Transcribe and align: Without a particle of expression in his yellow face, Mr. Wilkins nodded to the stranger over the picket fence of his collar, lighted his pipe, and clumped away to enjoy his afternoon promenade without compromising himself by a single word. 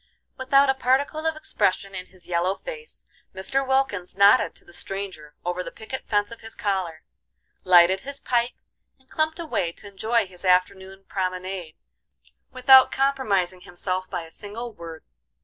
Without 0.35 0.67
a 0.67 0.73
particle 0.73 1.27
of 1.27 1.35
expression 1.35 1.93
in 1.93 2.07
his 2.07 2.25
yellow 2.27 2.55
face, 2.55 3.05
Mr. 3.35 3.63
Wilkins 3.63 4.17
nodded 4.17 4.55
to 4.55 4.65
the 4.65 4.73
stranger 4.73 5.35
over 5.45 5.61
the 5.61 5.69
picket 5.69 6.07
fence 6.07 6.31
of 6.31 6.41
his 6.41 6.55
collar, 6.55 7.03
lighted 7.63 7.99
his 7.99 8.19
pipe, 8.19 8.53
and 8.97 9.07
clumped 9.11 9.37
away 9.37 9.71
to 9.73 9.85
enjoy 9.87 10.25
his 10.25 10.43
afternoon 10.43 11.05
promenade 11.07 11.75
without 12.51 12.91
compromising 12.91 13.61
himself 13.61 14.09
by 14.09 14.23
a 14.23 14.31
single 14.31 14.73
word. 14.73 15.03